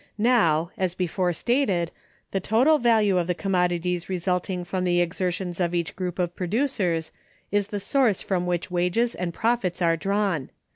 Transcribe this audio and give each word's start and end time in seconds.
Now, 0.17 0.71
as 0.79 0.95
before 0.95 1.31
stated, 1.31 1.91
the 2.31 2.39
total 2.39 2.79
value 2.79 3.19
of 3.19 3.27
the 3.27 3.35
commodities 3.35 4.09
resulting 4.09 4.63
from 4.63 4.83
the 4.83 4.99
exertions 4.99 5.59
of 5.59 5.75
each 5.75 5.95
group 5.95 6.17
of 6.17 6.35
producers 6.35 7.11
is 7.51 7.67
the 7.67 7.79
source 7.79 8.19
from 8.23 8.47
which 8.47 8.71
wages 8.71 9.13
and 9.13 9.31
profits 9.31 9.79
are 9.79 9.95
drawn. 9.95 10.49